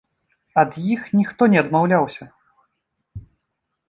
[0.61, 2.23] Ад іх ніхто не адмаўляўся.